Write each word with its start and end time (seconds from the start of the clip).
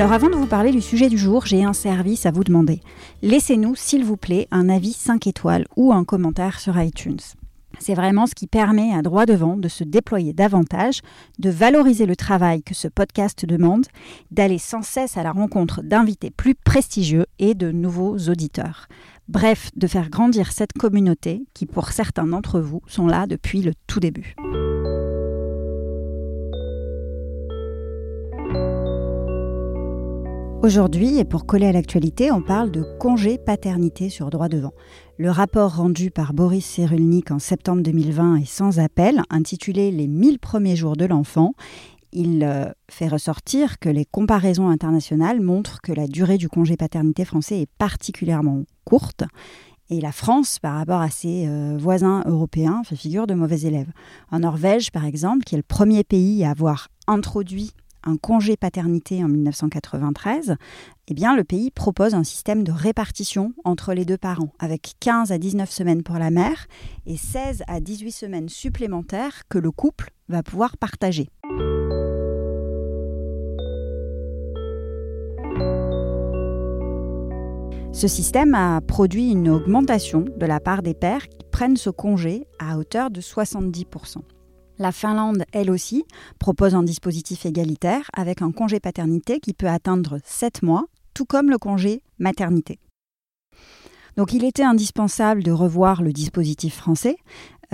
Alors 0.00 0.14
avant 0.14 0.30
de 0.30 0.34
vous 0.34 0.46
parler 0.46 0.70
du 0.70 0.80
sujet 0.80 1.10
du 1.10 1.18
jour, 1.18 1.44
j'ai 1.44 1.62
un 1.62 1.74
service 1.74 2.24
à 2.24 2.30
vous 2.30 2.42
demander. 2.42 2.80
Laissez-nous, 3.20 3.74
s'il 3.76 4.02
vous 4.02 4.16
plaît, 4.16 4.48
un 4.50 4.70
avis 4.70 4.94
5 4.94 5.26
étoiles 5.26 5.66
ou 5.76 5.92
un 5.92 6.04
commentaire 6.04 6.58
sur 6.58 6.80
iTunes. 6.80 7.18
C'est 7.78 7.92
vraiment 7.92 8.26
ce 8.26 8.34
qui 8.34 8.46
permet 8.46 8.94
à 8.94 9.02
droit 9.02 9.26
devant 9.26 9.58
de 9.58 9.68
se 9.68 9.84
déployer 9.84 10.32
davantage, 10.32 11.02
de 11.38 11.50
valoriser 11.50 12.06
le 12.06 12.16
travail 12.16 12.62
que 12.62 12.74
ce 12.74 12.88
podcast 12.88 13.44
demande, 13.44 13.88
d'aller 14.30 14.56
sans 14.56 14.80
cesse 14.80 15.18
à 15.18 15.22
la 15.22 15.32
rencontre 15.32 15.82
d'invités 15.82 16.30
plus 16.30 16.54
prestigieux 16.54 17.26
et 17.38 17.52
de 17.52 17.70
nouveaux 17.70 18.16
auditeurs. 18.16 18.86
Bref, 19.28 19.70
de 19.76 19.86
faire 19.86 20.08
grandir 20.08 20.52
cette 20.52 20.72
communauté 20.72 21.42
qui, 21.52 21.66
pour 21.66 21.90
certains 21.90 22.26
d'entre 22.26 22.58
vous, 22.58 22.80
sont 22.86 23.06
là 23.06 23.26
depuis 23.26 23.60
le 23.60 23.74
tout 23.86 24.00
début. 24.00 24.34
Aujourd'hui, 30.62 31.18
et 31.18 31.24
pour 31.24 31.46
coller 31.46 31.68
à 31.68 31.72
l'actualité, 31.72 32.30
on 32.30 32.42
parle 32.42 32.70
de 32.70 32.82
congé 32.98 33.38
paternité 33.38 34.10
sur 34.10 34.28
droit 34.28 34.50
devant. 34.50 34.74
Le 35.16 35.30
rapport 35.30 35.76
rendu 35.76 36.10
par 36.10 36.34
Boris 36.34 36.66
Cyrulnik 36.66 37.30
en 37.30 37.38
septembre 37.38 37.82
2020 37.82 38.36
est 38.36 38.44
sans 38.44 38.78
appel, 38.78 39.22
intitulé 39.30 39.90
Les 39.90 40.06
1000 40.06 40.38
premiers 40.38 40.76
jours 40.76 40.96
de 40.96 41.06
l'enfant. 41.06 41.54
Il 42.12 42.44
euh, 42.44 42.66
fait 42.90 43.08
ressortir 43.08 43.78
que 43.78 43.88
les 43.88 44.04
comparaisons 44.04 44.68
internationales 44.68 45.40
montrent 45.40 45.80
que 45.80 45.92
la 45.92 46.06
durée 46.06 46.36
du 46.36 46.50
congé 46.50 46.76
paternité 46.76 47.24
français 47.24 47.62
est 47.62 47.70
particulièrement 47.78 48.64
courte. 48.84 49.24
Et 49.88 50.02
la 50.02 50.12
France, 50.12 50.58
par 50.58 50.74
rapport 50.74 51.00
à 51.00 51.08
ses 51.08 51.46
euh, 51.48 51.78
voisins 51.78 52.22
européens, 52.26 52.82
fait 52.84 52.96
figure 52.96 53.26
de 53.26 53.32
mauvais 53.32 53.62
élèves. 53.62 53.90
En 54.30 54.40
Norvège, 54.40 54.92
par 54.92 55.06
exemple, 55.06 55.44
qui 55.44 55.54
est 55.54 55.58
le 55.58 55.64
premier 55.64 56.04
pays 56.04 56.44
à 56.44 56.50
avoir 56.50 56.88
introduit 57.06 57.72
un 58.04 58.16
congé 58.16 58.56
paternité 58.56 59.22
en 59.22 59.28
1993, 59.28 60.56
eh 61.08 61.14
bien, 61.14 61.34
le 61.36 61.44
pays 61.44 61.70
propose 61.70 62.14
un 62.14 62.24
système 62.24 62.64
de 62.64 62.72
répartition 62.72 63.52
entre 63.64 63.94
les 63.94 64.04
deux 64.04 64.18
parents, 64.18 64.52
avec 64.58 64.94
15 65.00 65.32
à 65.32 65.38
19 65.38 65.70
semaines 65.70 66.02
pour 66.02 66.16
la 66.16 66.30
mère 66.30 66.66
et 67.06 67.16
16 67.16 67.64
à 67.66 67.80
18 67.80 68.12
semaines 68.12 68.48
supplémentaires 68.48 69.42
que 69.48 69.58
le 69.58 69.70
couple 69.70 70.12
va 70.28 70.42
pouvoir 70.42 70.76
partager. 70.76 71.28
Ce 77.92 78.08
système 78.08 78.54
a 78.54 78.80
produit 78.80 79.30
une 79.30 79.48
augmentation 79.48 80.24
de 80.36 80.46
la 80.46 80.60
part 80.60 80.82
des 80.82 80.94
pères 80.94 81.28
qui 81.28 81.44
prennent 81.50 81.76
ce 81.76 81.90
congé 81.90 82.46
à 82.58 82.78
hauteur 82.78 83.10
de 83.10 83.20
70%. 83.20 84.22
La 84.80 84.92
Finlande, 84.92 85.44
elle 85.52 85.70
aussi, 85.70 86.04
propose 86.38 86.74
un 86.74 86.82
dispositif 86.82 87.44
égalitaire 87.44 88.10
avec 88.14 88.40
un 88.40 88.50
congé 88.50 88.80
paternité 88.80 89.38
qui 89.38 89.52
peut 89.52 89.68
atteindre 89.68 90.20
7 90.24 90.62
mois, 90.62 90.86
tout 91.12 91.26
comme 91.26 91.50
le 91.50 91.58
congé 91.58 92.02
maternité. 92.18 92.78
Donc 94.16 94.32
il 94.32 94.42
était 94.42 94.62
indispensable 94.62 95.42
de 95.42 95.52
revoir 95.52 96.02
le 96.02 96.14
dispositif 96.14 96.76
français, 96.76 97.16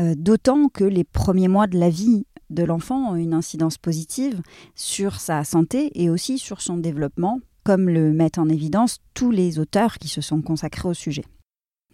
euh, 0.00 0.16
d'autant 0.16 0.68
que 0.68 0.82
les 0.82 1.04
premiers 1.04 1.46
mois 1.46 1.68
de 1.68 1.78
la 1.78 1.90
vie 1.90 2.26
de 2.50 2.64
l'enfant 2.64 3.12
ont 3.12 3.14
une 3.14 3.34
incidence 3.34 3.78
positive 3.78 4.42
sur 4.74 5.20
sa 5.20 5.44
santé 5.44 5.92
et 5.94 6.10
aussi 6.10 6.38
sur 6.38 6.60
son 6.60 6.76
développement, 6.76 7.38
comme 7.62 7.88
le 7.88 8.12
mettent 8.12 8.38
en 8.38 8.48
évidence 8.48 8.98
tous 9.14 9.30
les 9.30 9.60
auteurs 9.60 9.98
qui 9.98 10.08
se 10.08 10.20
sont 10.20 10.42
consacrés 10.42 10.88
au 10.88 10.94
sujet. 10.94 11.24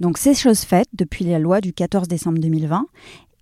Donc 0.01 0.17
c'est 0.17 0.35
chose 0.35 0.61
faite 0.61 0.89
depuis 0.95 1.27
la 1.27 1.39
loi 1.39 1.61
du 1.61 1.75
14 1.75 2.09
décembre 2.09 2.39
2020 2.39 2.87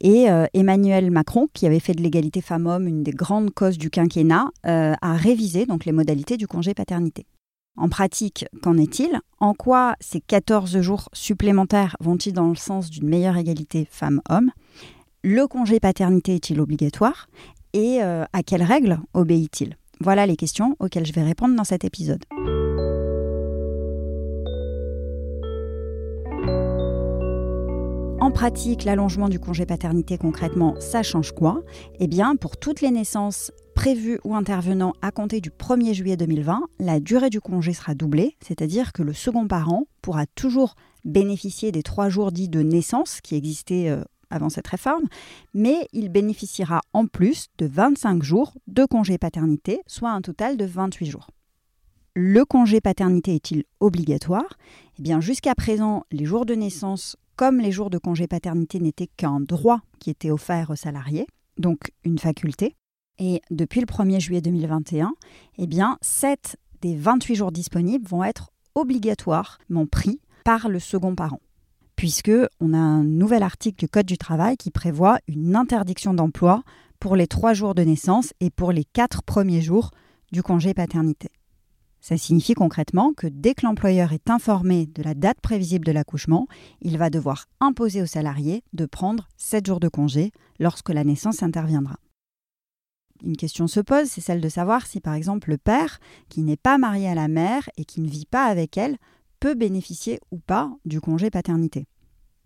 et 0.00 0.30
euh, 0.30 0.46
Emmanuel 0.54 1.10
Macron, 1.10 1.48
qui 1.52 1.66
avait 1.66 1.80
fait 1.80 1.92
de 1.92 2.02
l'égalité 2.02 2.40
femmes-hommes 2.40 2.86
une 2.86 3.02
des 3.02 3.12
grandes 3.12 3.50
causes 3.50 3.78
du 3.78 3.90
quinquennat, 3.90 4.50
euh, 4.66 4.94
a 5.00 5.14
révisé 5.14 5.66
donc 5.66 5.84
les 5.84 5.92
modalités 5.92 6.36
du 6.36 6.46
congé 6.46 6.74
paternité. 6.74 7.26
En 7.76 7.88
pratique, 7.88 8.46
qu'en 8.62 8.76
est-il? 8.76 9.20
En 9.38 9.54
quoi 9.54 9.94
ces 10.00 10.20
14 10.20 10.80
jours 10.80 11.08
supplémentaires 11.12 11.96
vont-ils 12.00 12.32
dans 12.32 12.48
le 12.48 12.56
sens 12.56 12.90
d'une 12.90 13.08
meilleure 13.08 13.36
égalité 13.36 13.86
femmes-hommes? 13.90 14.50
Le 15.22 15.46
congé 15.46 15.80
paternité 15.80 16.34
est-il 16.34 16.60
obligatoire? 16.60 17.28
Et 17.72 18.02
euh, 18.02 18.24
à 18.32 18.42
quelles 18.42 18.62
règles 18.62 18.98
obéit-il? 19.14 19.76
Voilà 20.00 20.26
les 20.26 20.36
questions 20.36 20.76
auxquelles 20.78 21.06
je 21.06 21.12
vais 21.12 21.22
répondre 21.22 21.54
dans 21.54 21.64
cet 21.64 21.84
épisode. 21.84 22.24
En 28.20 28.30
pratique, 28.30 28.84
l'allongement 28.84 29.30
du 29.30 29.40
congé 29.40 29.64
paternité, 29.64 30.18
concrètement, 30.18 30.74
ça 30.78 31.02
change 31.02 31.32
quoi? 31.32 31.62
Eh 32.00 32.06
bien, 32.06 32.36
pour 32.36 32.58
toutes 32.58 32.82
les 32.82 32.90
naissances 32.90 33.50
prévues 33.74 34.20
ou 34.24 34.36
intervenant 34.36 34.92
à 35.00 35.10
compter 35.10 35.40
du 35.40 35.48
1er 35.48 35.94
juillet 35.94 36.18
2020, 36.18 36.64
la 36.80 37.00
durée 37.00 37.30
du 37.30 37.40
congé 37.40 37.72
sera 37.72 37.94
doublée, 37.94 38.36
c'est-à-dire 38.46 38.92
que 38.92 39.02
le 39.02 39.14
second 39.14 39.48
parent 39.48 39.84
pourra 40.02 40.26
toujours 40.26 40.74
bénéficier 41.06 41.72
des 41.72 41.82
trois 41.82 42.10
jours 42.10 42.30
dits 42.30 42.50
de 42.50 42.60
naissance 42.60 43.22
qui 43.22 43.36
existaient 43.36 43.88
euh, 43.88 44.04
avant 44.28 44.50
cette 44.50 44.68
réforme, 44.68 45.06
mais 45.54 45.88
il 45.94 46.10
bénéficiera 46.10 46.82
en 46.92 47.06
plus 47.06 47.46
de 47.56 47.64
25 47.64 48.22
jours 48.22 48.52
de 48.66 48.84
congé 48.84 49.16
paternité, 49.16 49.80
soit 49.86 50.10
un 50.10 50.20
total 50.20 50.58
de 50.58 50.66
28 50.66 51.06
jours. 51.06 51.28
Le 52.14 52.44
congé 52.44 52.80
paternité 52.80 53.36
est-il 53.36 53.62
obligatoire? 53.78 54.58
Eh 54.98 55.02
bien, 55.02 55.20
jusqu'à 55.20 55.54
présent, 55.54 56.04
les 56.10 56.24
jours 56.24 56.44
de 56.44 56.54
naissance 56.54 57.16
comme 57.36 57.60
les 57.60 57.70
jours 57.70 57.88
de 57.88 57.98
congé 57.98 58.26
paternité 58.26 58.80
n'étaient 58.80 59.06
qu'un 59.06 59.38
droit 59.38 59.80
qui 60.00 60.10
était 60.10 60.32
offert 60.32 60.70
aux 60.70 60.76
salariés, 60.76 61.26
donc 61.56 61.92
une 62.04 62.18
faculté, 62.18 62.74
et 63.18 63.40
depuis 63.50 63.80
le 63.80 63.86
1er 63.86 64.18
juillet 64.18 64.40
2021, 64.40 65.12
eh 65.58 65.66
bien, 65.68 65.98
7 66.00 66.56
des 66.82 66.96
28 66.96 67.34
jours 67.36 67.52
disponibles 67.52 68.08
vont 68.08 68.24
être 68.24 68.50
obligatoirement 68.74 69.86
pris 69.86 70.20
par 70.44 70.68
le 70.68 70.80
second 70.80 71.14
parent 71.14 71.40
puisque 72.00 72.32
on 72.60 72.72
a 72.72 72.78
un 72.78 73.04
nouvel 73.04 73.42
article 73.42 73.78
du 73.78 73.86
Code 73.86 74.06
du 74.06 74.16
travail 74.16 74.56
qui 74.56 74.70
prévoit 74.70 75.18
une 75.28 75.54
interdiction 75.54 76.14
d'emploi 76.14 76.62
pour 76.98 77.14
les 77.14 77.26
trois 77.26 77.52
jours 77.52 77.74
de 77.74 77.82
naissance 77.82 78.32
et 78.40 78.48
pour 78.48 78.72
les 78.72 78.84
quatre 78.84 79.22
premiers 79.22 79.60
jours 79.60 79.90
du 80.32 80.42
congé 80.42 80.72
paternité. 80.72 81.28
Ça 82.00 82.16
signifie 82.16 82.54
concrètement 82.54 83.12
que 83.12 83.26
dès 83.26 83.54
que 83.54 83.66
l'employeur 83.66 84.12
est 84.12 84.30
informé 84.30 84.86
de 84.86 85.02
la 85.02 85.14
date 85.14 85.40
prévisible 85.40 85.84
de 85.84 85.92
l'accouchement, 85.92 86.46
il 86.80 86.96
va 86.96 87.10
devoir 87.10 87.46
imposer 87.60 88.00
au 88.00 88.06
salarié 88.06 88.62
de 88.72 88.86
prendre 88.86 89.28
7 89.36 89.66
jours 89.66 89.80
de 89.80 89.88
congé 89.88 90.32
lorsque 90.58 90.88
la 90.88 91.04
naissance 91.04 91.42
interviendra. 91.42 91.98
Une 93.22 93.36
question 93.36 93.66
se 93.66 93.80
pose, 93.80 94.08
c'est 94.08 94.22
celle 94.22 94.40
de 94.40 94.48
savoir 94.48 94.86
si 94.86 95.00
par 95.00 95.12
exemple 95.12 95.50
le 95.50 95.58
père, 95.58 96.00
qui 96.30 96.42
n'est 96.42 96.56
pas 96.56 96.78
marié 96.78 97.06
à 97.06 97.14
la 97.14 97.28
mère 97.28 97.68
et 97.76 97.84
qui 97.84 98.00
ne 98.00 98.08
vit 98.08 98.26
pas 98.26 98.44
avec 98.44 98.78
elle, 98.78 98.96
peut 99.40 99.54
bénéficier 99.54 100.20
ou 100.30 100.38
pas 100.38 100.70
du 100.86 101.00
congé 101.00 101.30
paternité. 101.30 101.86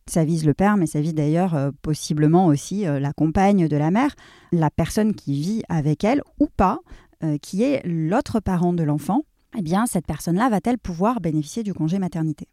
Ça 0.06 0.24
vise 0.24 0.44
le 0.44 0.52
père, 0.52 0.76
mais 0.76 0.86
ça 0.86 1.00
vise 1.00 1.14
d'ailleurs 1.14 1.54
euh, 1.54 1.70
possiblement 1.80 2.46
aussi 2.46 2.86
euh, 2.86 3.00
la 3.00 3.12
compagne 3.12 3.68
de 3.68 3.76
la 3.76 3.90
mère, 3.90 4.14
la 4.52 4.70
personne 4.70 5.14
qui 5.14 5.40
vit 5.40 5.62
avec 5.68 6.04
elle 6.04 6.22
ou 6.40 6.48
pas, 6.48 6.80
euh, 7.22 7.38
qui 7.38 7.62
est 7.62 7.80
l'autre 7.86 8.40
parent 8.40 8.74
de 8.74 8.82
l'enfant, 8.82 9.22
eh 9.56 9.62
bien, 9.62 9.86
cette 9.86 10.06
personne-là 10.06 10.48
va-t-elle 10.48 10.78
pouvoir 10.78 11.20
bénéficier 11.20 11.62
du 11.62 11.74
congé 11.74 11.98
maternité? 11.98 12.48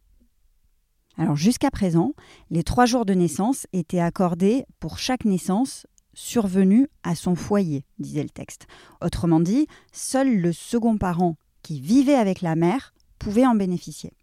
Alors, 1.18 1.36
jusqu'à 1.36 1.72
présent, 1.72 2.14
les 2.50 2.64
trois 2.64 2.86
jours 2.86 3.06
de 3.06 3.14
naissance 3.14 3.68
étaient 3.74 4.00
accordés 4.00 4.66
pour 4.80 4.98
chaque 4.98 5.26
naissance 5.26 5.86
survenue 6.14 6.88
à 7.04 7.16
son 7.16 7.36
foyer, 7.36 7.86
disait 8.00 8.24
le 8.24 8.30
texte. 8.30 8.68
Autrement 9.02 9.40
dit, 9.40 9.68
seul 9.92 10.40
le 10.40 10.52
second 10.52 10.98
parent 10.98 11.38
qui 11.62 11.80
vivait 11.80 12.16
avec 12.16 12.42
la 12.42 12.56
mère 12.56 12.94
pouvait 13.20 13.46
en 13.46 13.56
bénéficier. 13.56 14.14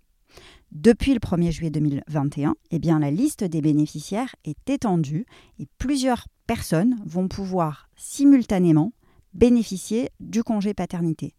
Depuis 0.70 1.14
le 1.14 1.20
1er 1.20 1.50
juillet 1.50 1.70
2021, 1.70 2.54
eh 2.70 2.78
la 2.78 3.10
liste 3.10 3.42
des 3.42 3.62
bénéficiaires 3.62 4.34
est 4.44 4.68
étendue 4.68 5.24
et 5.58 5.66
plusieurs 5.78 6.26
personnes 6.46 6.96
vont 7.06 7.26
pouvoir 7.26 7.88
simultanément 7.96 8.92
bénéficier 9.32 10.10
du 10.20 10.42
congé 10.42 10.74
paternité. 10.74 11.34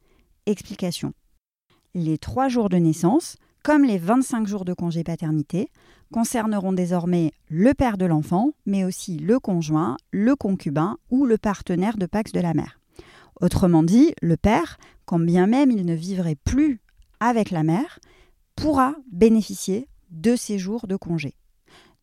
Explication 0.47 1.13
les 1.93 2.17
trois 2.17 2.47
jours 2.47 2.69
de 2.69 2.77
naissance, 2.77 3.37
comme 3.63 3.83
les 3.83 3.97
25 3.97 4.47
jours 4.47 4.65
de 4.65 4.73
congé 4.73 5.03
paternité, 5.03 5.69
concerneront 6.13 6.73
désormais 6.73 7.33
le 7.49 7.73
père 7.73 7.97
de 7.97 8.05
l'enfant, 8.05 8.51
mais 8.65 8.83
aussi 8.83 9.17
le 9.17 9.39
conjoint, 9.39 9.97
le 10.11 10.35
concubin 10.35 10.97
ou 11.09 11.25
le 11.25 11.37
partenaire 11.37 11.97
de 11.97 12.05
Pax 12.05 12.31
de 12.31 12.39
la 12.39 12.53
mère. 12.53 12.79
Autrement 13.41 13.83
dit, 13.83 14.13
le 14.21 14.37
père 14.37 14.77
quand 15.09 15.19
bien 15.19 15.47
même 15.47 15.71
il 15.71 15.87
ne 15.87 15.95
vivrait 15.95 16.35
plus 16.35 16.81
avec 17.19 17.49
la 17.49 17.63
mère, 17.63 17.97
pourra 18.55 18.93
bénéficier 19.11 19.87
de 20.11 20.35
ces 20.35 20.59
jours 20.59 20.85
de 20.85 20.95
congé. 20.95 21.33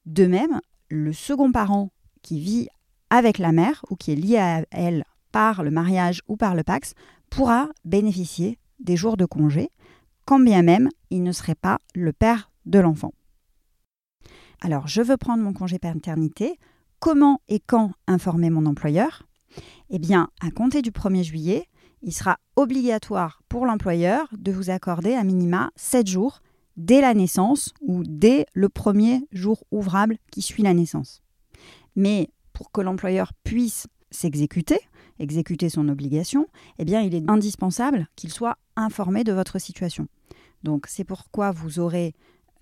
De 0.07 0.27
même, 0.27 0.61
le 0.89 1.13
second 1.13 1.53
parent 1.53 1.91
qui 2.23 2.41
vit 2.41 2.67
avec 3.09 3.39
la 3.39 3.53
mère 3.53 3.85
ou 3.91 3.95
qui 3.95 4.11
est 4.11 4.17
lié 4.17 4.39
à 4.39 4.65
elle 4.73 5.05
par 5.31 5.63
le 5.63 5.71
mariage 5.71 6.23
ou 6.27 6.37
par 6.37 6.57
le 6.57 6.65
Pax 6.65 6.95
pourra 7.31 7.69
bénéficier 7.85 8.59
des 8.79 8.97
jours 8.97 9.17
de 9.17 9.25
congé, 9.25 9.71
quand 10.25 10.41
bien 10.41 10.63
même 10.63 10.89
il 11.11 11.23
ne 11.23 11.33
serait 11.33 11.55
pas 11.55 11.81
le 11.95 12.13
père 12.13 12.51
de 12.65 12.79
l'enfant. 12.79 13.13
Alors, 14.61 14.89
je 14.89 15.03
veux 15.03 15.17
prendre 15.17 15.43
mon 15.43 15.53
congé 15.53 15.79
paternité. 15.79 16.59
Comment 16.99 17.41
et 17.49 17.61
quand 17.61 17.93
informer 18.07 18.51
mon 18.51 18.67
employeur? 18.67 19.27
Eh 19.91 19.99
bien, 19.99 20.29
à 20.41 20.51
compter 20.51 20.83
du 20.83 20.91
1er 20.91 21.23
juillet, 21.23 21.69
il 22.03 22.13
sera 22.13 22.39
obligatoire 22.57 23.43
pour 23.49 23.67
l'employeur 23.67 24.29
de 24.37 24.53
vous 24.53 24.71
accorder 24.71 25.15
à 25.15 25.25
minima 25.25 25.71
7 25.77 26.07
jours 26.07 26.41
dès 26.77 27.01
la 27.01 27.15
naissance 27.15 27.73
ou 27.81 28.03
dès 28.05 28.47
le 28.53 28.69
premier 28.69 29.27
jour 29.33 29.65
ouvrable 29.71 30.19
qui 30.31 30.43
suit 30.43 30.63
la 30.63 30.75
naissance. 30.75 31.23
Mais 31.95 32.31
pour 32.53 32.71
que 32.71 32.81
l'employeur 32.81 33.33
puisse 33.45 33.87
s'exécuter, 34.11 34.81
exécuter 35.19 35.69
son 35.69 35.89
obligation, 35.89 36.49
eh 36.79 36.85
bien, 36.85 37.01
il 37.01 37.15
est 37.15 37.29
indispensable 37.29 38.09
qu'il 38.17 38.31
soit 38.31 38.59
informé 38.77 39.25
de 39.25 39.33
votre 39.33 39.59
situation. 39.59 40.09
Donc, 40.63 40.87
c'est 40.89 41.05
pourquoi 41.05 41.53
vous 41.53 41.79
aurez 41.79 42.15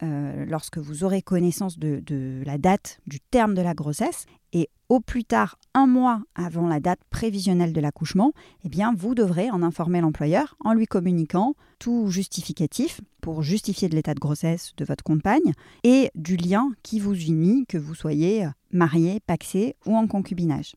euh, 0.02 0.44
lorsque 0.46 0.78
vous 0.78 1.04
aurez 1.04 1.22
connaissance 1.22 1.78
de, 1.78 2.42
la 2.44 2.58
date 2.58 3.00
du 3.06 3.20
terme 3.20 3.54
de 3.54 3.62
la 3.62 3.74
grossesse 3.74 4.26
et 4.52 4.68
au 4.88 4.98
plus 4.98 5.24
tard 5.24 5.56
un 5.72 5.86
mois 5.86 6.20
avant 6.34 6.66
la 6.66 6.80
date 6.80 6.98
prévisionnelle 7.10 7.72
de 7.72 7.80
l'accouchement, 7.80 8.32
eh 8.64 8.68
bien 8.68 8.92
vous 8.96 9.14
devrez 9.14 9.50
en 9.50 9.62
informer 9.62 10.00
l'employeur 10.00 10.56
en 10.64 10.74
lui 10.74 10.86
communiquant 10.86 11.54
tout 11.78 12.10
justificatif 12.10 13.00
pour 13.20 13.42
justifier 13.42 13.88
de 13.88 13.94
l'état 13.94 14.14
de 14.14 14.20
grossesse 14.20 14.72
de 14.76 14.84
votre 14.84 15.04
compagne 15.04 15.52
et 15.84 16.10
du 16.16 16.36
lien 16.36 16.72
qui 16.82 16.98
vous 16.98 17.14
unit, 17.14 17.64
que 17.66 17.78
vous 17.78 17.94
soyez 17.94 18.48
marié, 18.72 19.20
paxé 19.20 19.76
ou 19.86 19.96
en 19.96 20.08
concubinage. 20.08 20.74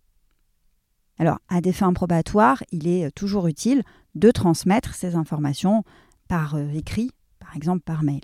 Alors, 1.19 1.39
à 1.47 1.61
des 1.61 1.73
fins 1.73 1.93
probatoires, 1.93 2.63
il 2.71 2.87
est 2.87 3.11
toujours 3.11 3.47
utile 3.47 3.83
de 4.15 4.31
transmettre 4.31 4.93
ces 4.93 5.15
informations 5.15 5.83
par 6.27 6.55
euh, 6.55 6.69
écrit, 6.69 7.11
par 7.39 7.55
exemple 7.55 7.81
par 7.81 8.03
mail. 8.03 8.21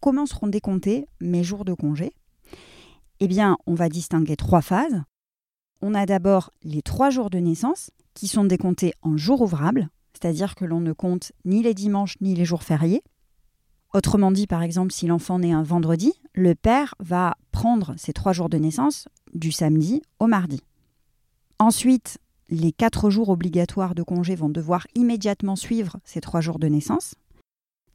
Comment 0.00 0.26
seront 0.26 0.46
décomptés 0.46 1.06
mes 1.20 1.44
jours 1.44 1.64
de 1.64 1.74
congé? 1.74 2.12
Eh 3.20 3.28
bien, 3.28 3.58
on 3.66 3.74
va 3.74 3.88
distinguer 3.88 4.36
trois 4.36 4.62
phases. 4.62 5.02
On 5.80 5.94
a 5.94 6.06
d'abord 6.06 6.52
les 6.62 6.82
trois 6.82 7.10
jours 7.10 7.30
de 7.30 7.38
naissance 7.38 7.90
qui 8.14 8.28
sont 8.28 8.44
décomptés 8.44 8.94
en 9.02 9.16
jours 9.16 9.42
ouvrables, 9.42 9.88
c'est-à-dire 10.12 10.54
que 10.54 10.64
l'on 10.64 10.80
ne 10.80 10.92
compte 10.92 11.32
ni 11.44 11.62
les 11.62 11.74
dimanches 11.74 12.16
ni 12.20 12.34
les 12.34 12.44
jours 12.44 12.62
fériés. 12.62 13.02
Autrement 13.94 14.30
dit, 14.30 14.46
par 14.46 14.62
exemple, 14.62 14.92
si 14.92 15.06
l'enfant 15.06 15.38
naît 15.38 15.52
un 15.52 15.62
vendredi, 15.62 16.12
le 16.34 16.54
père 16.54 16.94
va 17.00 17.36
prendre 17.52 17.94
ces 17.96 18.12
trois 18.12 18.32
jours 18.32 18.48
de 18.48 18.58
naissance 18.58 19.08
du 19.34 19.50
samedi 19.50 20.02
au 20.18 20.26
mardi. 20.26 20.62
Ensuite, 21.58 22.18
les 22.50 22.72
quatre 22.72 23.10
jours 23.10 23.30
obligatoires 23.30 23.94
de 23.94 24.02
congé 24.02 24.36
vont 24.36 24.48
devoir 24.48 24.86
immédiatement 24.94 25.56
suivre 25.56 25.96
ces 26.04 26.20
trois 26.20 26.40
jours 26.40 26.58
de 26.58 26.68
naissance. 26.68 27.14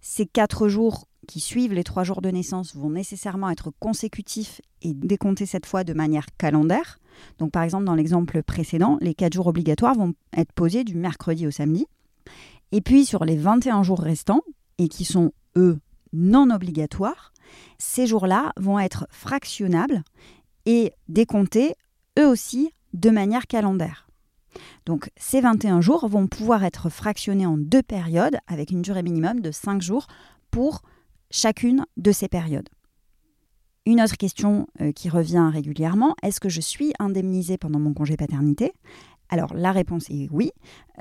Ces 0.01 0.25
quatre 0.25 0.67
jours 0.67 1.07
qui 1.29 1.39
suivent 1.39 1.73
les 1.73 1.85
trois 1.85 2.03
jours 2.03 2.21
de 2.21 2.29
naissance 2.29 2.75
vont 2.75 2.89
nécessairement 2.89 3.49
être 3.49 3.71
consécutifs 3.79 4.59
et 4.81 4.93
décomptés 4.93 5.45
cette 5.45 5.65
fois 5.65 5.85
de 5.85 5.93
manière 5.93 6.25
calendaire. 6.37 6.99
Donc 7.39 7.51
par 7.51 7.63
exemple, 7.63 7.85
dans 7.85 7.95
l'exemple 7.95 8.43
précédent, 8.43 8.97
les 8.99 9.13
quatre 9.13 9.33
jours 9.33 9.47
obligatoires 9.47 9.95
vont 9.95 10.13
être 10.35 10.51
posés 10.51 10.83
du 10.83 10.95
mercredi 10.95 11.47
au 11.47 11.51
samedi. 11.51 11.87
Et 12.73 12.81
puis 12.81 13.05
sur 13.05 13.23
les 13.23 13.37
21 13.37 13.83
jours 13.83 14.01
restants, 14.01 14.41
et 14.77 14.89
qui 14.89 15.05
sont 15.05 15.31
eux 15.55 15.79
non 16.11 16.49
obligatoires, 16.49 17.31
ces 17.77 18.07
jours-là 18.07 18.51
vont 18.57 18.79
être 18.79 19.07
fractionnables 19.09 20.03
et 20.65 20.91
décomptés 21.07 21.75
eux 22.19 22.27
aussi 22.27 22.71
de 22.93 23.09
manière 23.09 23.47
calendaire. 23.47 24.07
Donc 24.85 25.09
ces 25.17 25.41
21 25.41 25.81
jours 25.81 26.07
vont 26.07 26.27
pouvoir 26.27 26.63
être 26.63 26.89
fractionnés 26.89 27.45
en 27.45 27.57
deux 27.57 27.81
périodes 27.81 28.37
avec 28.47 28.71
une 28.71 28.81
durée 28.81 29.03
minimum 29.03 29.39
de 29.39 29.51
5 29.51 29.81
jours 29.81 30.07
pour 30.51 30.81
chacune 31.31 31.85
de 31.97 32.11
ces 32.11 32.27
périodes. 32.27 32.69
Une 33.85 34.01
autre 34.01 34.15
question 34.15 34.67
euh, 34.79 34.91
qui 34.93 35.09
revient 35.09 35.49
régulièrement, 35.51 36.15
est-ce 36.23 36.39
que 36.39 36.47
je 36.47 36.61
suis 36.61 36.93
indemnisée 36.99 37.57
pendant 37.57 37.79
mon 37.79 37.93
congé 37.93 38.15
paternité? 38.15 38.71
Alors 39.29 39.53
la 39.53 39.71
réponse 39.71 40.09
est 40.09 40.29
oui, 40.31 40.51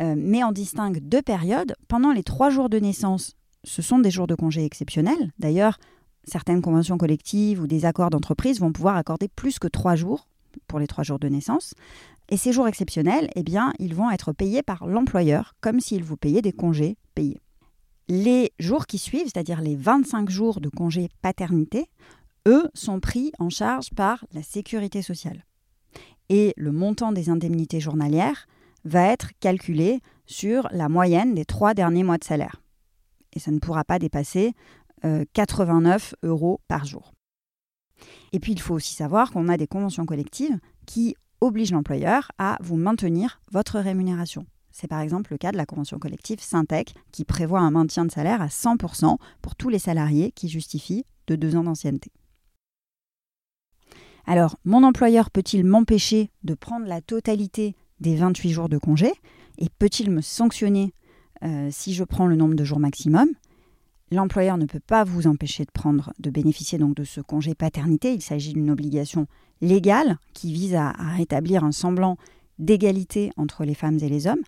euh, 0.00 0.14
mais 0.16 0.42
on 0.42 0.52
distingue 0.52 0.98
deux 1.00 1.22
périodes. 1.22 1.74
Pendant 1.86 2.12
les 2.12 2.24
trois 2.24 2.50
jours 2.50 2.68
de 2.68 2.78
naissance, 2.78 3.36
ce 3.62 3.82
sont 3.82 3.98
des 3.98 4.10
jours 4.10 4.26
de 4.26 4.34
congé 4.34 4.64
exceptionnels. 4.64 5.30
D'ailleurs, 5.38 5.78
certaines 6.24 6.62
conventions 6.62 6.98
collectives 6.98 7.60
ou 7.60 7.66
des 7.66 7.84
accords 7.84 8.10
d'entreprise 8.10 8.58
vont 8.58 8.72
pouvoir 8.72 8.96
accorder 8.96 9.28
plus 9.28 9.58
que 9.58 9.68
trois 9.68 9.94
jours 9.94 10.26
pour 10.72 10.78
les 10.78 10.86
trois 10.86 11.04
jours 11.04 11.18
de 11.18 11.28
naissance. 11.28 11.74
Et 12.30 12.38
ces 12.38 12.50
jours 12.50 12.66
exceptionnels, 12.66 13.28
eh 13.36 13.44
ils 13.78 13.94
vont 13.94 14.10
être 14.10 14.32
payés 14.32 14.62
par 14.62 14.86
l'employeur 14.86 15.52
comme 15.60 15.80
s'il 15.80 16.02
vous 16.02 16.16
payait 16.16 16.40
des 16.40 16.54
congés 16.54 16.96
payés. 17.14 17.42
Les 18.08 18.52
jours 18.58 18.86
qui 18.86 18.96
suivent, 18.96 19.26
c'est-à-dire 19.26 19.60
les 19.60 19.76
25 19.76 20.30
jours 20.30 20.62
de 20.62 20.70
congé 20.70 21.10
paternité, 21.20 21.90
eux 22.48 22.70
sont 22.72 23.00
pris 23.00 23.32
en 23.38 23.50
charge 23.50 23.90
par 23.90 24.24
la 24.32 24.42
sécurité 24.42 25.02
sociale. 25.02 25.44
Et 26.30 26.54
le 26.56 26.72
montant 26.72 27.12
des 27.12 27.28
indemnités 27.28 27.78
journalières 27.78 28.46
va 28.86 29.08
être 29.08 29.28
calculé 29.40 30.00
sur 30.24 30.68
la 30.70 30.88
moyenne 30.88 31.34
des 31.34 31.44
trois 31.44 31.74
derniers 31.74 32.02
mois 32.02 32.16
de 32.16 32.24
salaire. 32.24 32.62
Et 33.34 33.40
ça 33.40 33.50
ne 33.50 33.58
pourra 33.58 33.84
pas 33.84 33.98
dépasser 33.98 34.54
89 35.34 36.14
euh, 36.24 36.28
euros 36.28 36.60
par 36.66 36.86
jour. 36.86 37.12
Et 38.32 38.40
puis 38.40 38.52
il 38.52 38.60
faut 38.60 38.74
aussi 38.74 38.94
savoir 38.94 39.30
qu'on 39.30 39.48
a 39.48 39.56
des 39.56 39.66
conventions 39.66 40.06
collectives 40.06 40.58
qui 40.86 41.16
obligent 41.40 41.72
l'employeur 41.72 42.30
à 42.38 42.56
vous 42.60 42.76
maintenir 42.76 43.40
votre 43.50 43.78
rémunération. 43.78 44.46
C'est 44.70 44.88
par 44.88 45.00
exemple 45.00 45.32
le 45.32 45.38
cas 45.38 45.52
de 45.52 45.56
la 45.56 45.66
convention 45.66 45.98
collective 45.98 46.40
Syntec 46.40 46.94
qui 47.12 47.24
prévoit 47.24 47.60
un 47.60 47.70
maintien 47.70 48.04
de 48.04 48.10
salaire 48.10 48.40
à 48.40 48.46
100% 48.46 49.18
pour 49.42 49.54
tous 49.54 49.68
les 49.68 49.78
salariés 49.78 50.32
qui 50.32 50.48
justifient 50.48 51.04
de 51.26 51.36
deux 51.36 51.56
ans 51.56 51.64
d'ancienneté. 51.64 52.10
Alors, 54.24 54.56
mon 54.64 54.84
employeur 54.84 55.30
peut-il 55.30 55.64
m'empêcher 55.64 56.30
de 56.44 56.54
prendre 56.54 56.86
la 56.86 57.00
totalité 57.00 57.76
des 58.00 58.16
28 58.16 58.50
jours 58.50 58.68
de 58.68 58.78
congé 58.78 59.12
et 59.58 59.68
peut-il 59.78 60.10
me 60.10 60.20
sanctionner 60.20 60.94
euh, 61.42 61.68
si 61.70 61.92
je 61.92 62.04
prends 62.04 62.26
le 62.26 62.36
nombre 62.36 62.54
de 62.54 62.64
jours 62.64 62.78
maximum? 62.78 63.28
L'employeur 64.12 64.58
ne 64.58 64.66
peut 64.66 64.78
pas 64.78 65.04
vous 65.04 65.26
empêcher 65.26 65.64
de 65.64 65.70
prendre, 65.70 66.12
de 66.18 66.28
bénéficier 66.28 66.76
donc 66.76 66.94
de 66.94 67.02
ce 67.02 67.22
congé 67.22 67.54
paternité. 67.54 68.12
Il 68.12 68.20
s'agit 68.20 68.52
d'une 68.52 68.70
obligation 68.70 69.26
légale 69.62 70.18
qui 70.34 70.52
vise 70.52 70.74
à 70.74 70.90
rétablir 71.16 71.64
un 71.64 71.72
semblant 71.72 72.18
d'égalité 72.58 73.30
entre 73.38 73.64
les 73.64 73.72
femmes 73.72 73.98
et 74.02 74.10
les 74.10 74.26
hommes. 74.26 74.42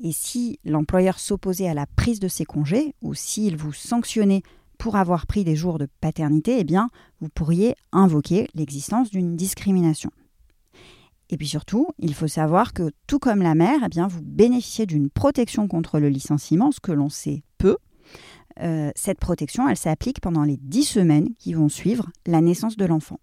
Et 0.00 0.12
si 0.12 0.60
l'employeur 0.64 1.18
s'opposait 1.18 1.68
à 1.68 1.74
la 1.74 1.86
prise 1.86 2.20
de 2.20 2.28
ces 2.28 2.44
congés, 2.44 2.94
ou 3.02 3.12
s'il 3.12 3.56
vous 3.56 3.72
sanctionnait 3.72 4.42
pour 4.78 4.94
avoir 4.94 5.26
pris 5.26 5.42
des 5.42 5.56
jours 5.56 5.80
de 5.80 5.88
paternité, 6.00 6.58
eh 6.60 6.64
bien, 6.64 6.88
vous 7.20 7.28
pourriez 7.28 7.74
invoquer 7.90 8.46
l'existence 8.54 9.10
d'une 9.10 9.34
discrimination. 9.34 10.12
Et 11.28 11.36
puis 11.36 11.48
surtout, 11.48 11.88
il 11.98 12.14
faut 12.14 12.28
savoir 12.28 12.72
que 12.72 12.92
tout 13.08 13.18
comme 13.18 13.42
la 13.42 13.56
mère, 13.56 13.80
eh 13.84 13.88
bien, 13.88 14.06
vous 14.06 14.22
bénéficiez 14.22 14.86
d'une 14.86 15.10
protection 15.10 15.66
contre 15.66 15.98
le 15.98 16.08
licenciement, 16.08 16.70
ce 16.70 16.78
que 16.78 16.92
l'on 16.92 17.08
sait 17.08 17.42
peu. 17.58 17.76
Euh, 18.60 18.90
cette 18.94 19.18
protection, 19.18 19.68
elle 19.68 19.76
s'applique 19.76 20.20
pendant 20.20 20.44
les 20.44 20.56
10 20.56 20.84
semaines 20.84 21.34
qui 21.38 21.54
vont 21.54 21.68
suivre 21.68 22.08
la 22.26 22.40
naissance 22.40 22.76
de 22.76 22.84
l'enfant. 22.84 23.20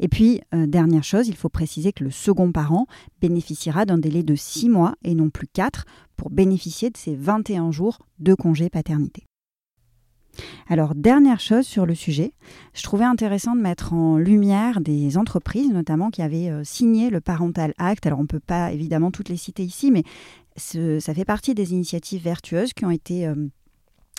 Et 0.00 0.08
puis, 0.08 0.40
euh, 0.54 0.66
dernière 0.66 1.04
chose, 1.04 1.28
il 1.28 1.36
faut 1.36 1.48
préciser 1.48 1.92
que 1.92 2.04
le 2.04 2.10
second 2.10 2.50
parent 2.50 2.86
bénéficiera 3.20 3.84
d'un 3.84 3.98
délai 3.98 4.22
de 4.22 4.34
6 4.34 4.68
mois 4.68 4.94
et 5.04 5.14
non 5.14 5.30
plus 5.30 5.46
4 5.46 5.84
pour 6.16 6.30
bénéficier 6.30 6.90
de 6.90 6.96
ces 6.96 7.14
21 7.14 7.70
jours 7.70 7.98
de 8.18 8.34
congé 8.34 8.70
paternité. 8.70 9.24
Alors, 10.68 10.96
dernière 10.96 11.38
chose 11.38 11.64
sur 11.64 11.86
le 11.86 11.94
sujet, 11.94 12.32
je 12.72 12.82
trouvais 12.82 13.04
intéressant 13.04 13.54
de 13.54 13.60
mettre 13.60 13.92
en 13.92 14.18
lumière 14.18 14.80
des 14.80 15.16
entreprises, 15.16 15.70
notamment 15.70 16.10
qui 16.10 16.22
avaient 16.22 16.50
euh, 16.50 16.64
signé 16.64 17.08
le 17.08 17.20
Parental 17.20 17.72
Act. 17.78 18.04
Alors, 18.06 18.18
on 18.18 18.22
ne 18.22 18.28
peut 18.28 18.40
pas 18.40 18.72
évidemment 18.72 19.12
toutes 19.12 19.28
les 19.28 19.36
citer 19.36 19.62
ici, 19.62 19.92
mais 19.92 20.02
ça 20.56 21.14
fait 21.14 21.24
partie 21.24 21.54
des 21.54 21.72
initiatives 21.72 22.22
vertueuses 22.22 22.72
qui 22.72 22.84
ont 22.84 22.90
été 22.90 23.28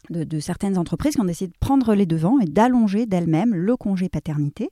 de, 0.09 0.39
certaines 0.39 0.77
entreprises 0.77 1.15
qui 1.15 1.21
ont 1.21 1.25
décidé 1.25 1.51
de 1.51 1.57
prendre 1.59 1.93
les 1.95 2.05
devants 2.05 2.39
et 2.39 2.45
d'allonger 2.45 3.05
d'elles-mêmes 3.05 3.53
le 3.53 3.75
congé 3.77 4.09
paternité. 4.09 4.69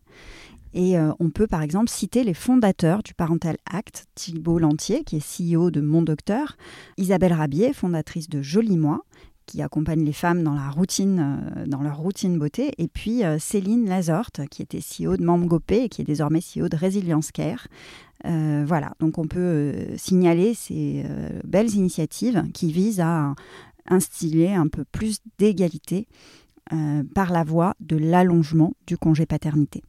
Et 0.74 0.98
euh, 0.98 1.12
on 1.20 1.30
peut 1.30 1.48
par 1.48 1.62
exemple 1.62 1.90
citer 1.90 2.24
les 2.24 2.34
fondateurs 2.34 3.04
du 3.04 3.14
Parental 3.14 3.58
Act, 3.72 4.08
Thibault 4.16 4.60
Lantier, 4.60 5.04
qui 5.04 5.18
est 5.18 5.54
CEO 5.54 5.70
de 5.70 5.82
Mon 5.82 6.02
Docteur, 6.02 6.58
Isabelle 6.98 7.34
Rabier, 7.34 7.74
fondatrice 7.74 8.28
de 8.28 8.42
Joli 8.42 8.78
Moi, 8.78 9.04
qui 9.46 9.62
accompagne 9.62 10.04
les 10.04 10.14
femmes 10.14 10.42
dans, 10.42 10.56
la 10.56 10.70
routine, 10.70 11.42
euh, 11.58 11.66
dans 11.68 11.82
leur 11.84 11.98
routine 11.98 12.40
beauté, 12.40 12.72
et 12.80 12.88
puis 12.88 13.24
euh, 13.24 13.38
Céline 13.38 13.88
Lazorte, 13.88 14.42
qui 14.50 14.64
était 14.64 14.80
CEO 14.80 15.18
de 15.18 15.24
Mamgopé 15.24 15.84
et 15.84 15.90
qui 15.90 16.02
est 16.02 16.06
désormais 16.06 16.40
CEO 16.40 16.70
de 16.70 16.78
Resilience 16.78 17.32
Care. 17.32 17.68
voilà, 18.24 18.94
donc 19.00 19.18
on 19.18 19.28
peut 19.28 19.74
signaler 19.98 20.54
ces 20.54 21.04
belles 21.44 21.76
initiatives 21.76 22.46
qui 22.54 22.72
visent 22.72 23.02
à 23.02 23.36
instiller 23.88 24.54
un 24.54 24.68
peu 24.68 24.86
plus 24.86 25.20
d'égalité 25.38 26.08
euh, 26.72 27.04
par 27.14 27.32
la 27.32 27.44
voie 27.44 27.76
de 27.80 27.98
l'allongement 27.98 28.74
du 28.88 28.98
congé 28.98 29.26
paternité. 29.26 29.84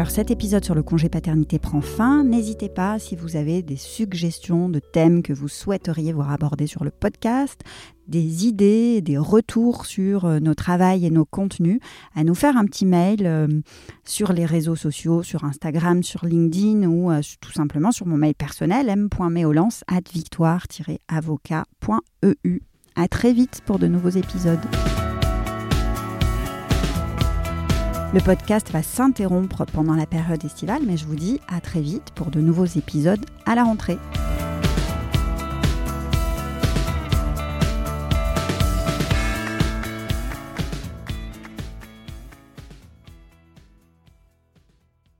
Alors 0.00 0.10
cet 0.10 0.30
épisode 0.30 0.64
sur 0.64 0.74
le 0.74 0.82
congé 0.82 1.10
paternité 1.10 1.58
prend 1.58 1.82
fin. 1.82 2.24
N'hésitez 2.24 2.70
pas 2.70 2.98
si 2.98 3.16
vous 3.16 3.36
avez 3.36 3.60
des 3.60 3.76
suggestions 3.76 4.70
de 4.70 4.78
thèmes 4.78 5.22
que 5.22 5.34
vous 5.34 5.46
souhaiteriez 5.46 6.14
voir 6.14 6.32
abordés 6.32 6.66
sur 6.66 6.84
le 6.84 6.90
podcast, 6.90 7.60
des 8.08 8.46
idées, 8.46 9.02
des 9.02 9.18
retours 9.18 9.84
sur 9.84 10.24
euh, 10.24 10.40
nos 10.40 10.54
travails 10.54 11.04
et 11.04 11.10
nos 11.10 11.26
contenus, 11.26 11.80
à 12.14 12.24
nous 12.24 12.34
faire 12.34 12.56
un 12.56 12.64
petit 12.64 12.86
mail 12.86 13.26
euh, 13.26 13.46
sur 14.02 14.32
les 14.32 14.46
réseaux 14.46 14.74
sociaux, 14.74 15.22
sur 15.22 15.44
Instagram, 15.44 16.02
sur 16.02 16.24
LinkedIn 16.24 16.88
ou 16.88 17.10
euh, 17.10 17.20
tout 17.42 17.52
simplement 17.52 17.92
sur 17.92 18.06
mon 18.06 18.16
mail 18.16 18.34
personnel 18.34 18.88
m.meolance 18.88 19.84
at 19.86 20.00
victoire-avocat.eu. 20.10 22.62
À 22.96 23.06
très 23.06 23.34
vite 23.34 23.60
pour 23.66 23.78
de 23.78 23.86
nouveaux 23.86 24.08
épisodes. 24.08 24.64
Le 28.12 28.20
podcast 28.20 28.72
va 28.72 28.82
s'interrompre 28.82 29.64
pendant 29.72 29.94
la 29.94 30.04
période 30.04 30.44
estivale, 30.44 30.82
mais 30.84 30.96
je 30.96 31.06
vous 31.06 31.14
dis 31.14 31.40
à 31.46 31.60
très 31.60 31.80
vite 31.80 32.10
pour 32.16 32.32
de 32.32 32.40
nouveaux 32.40 32.64
épisodes 32.64 33.24
à 33.46 33.54
la 33.54 33.62
rentrée. 33.62 33.98